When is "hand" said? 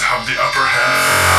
0.64-1.31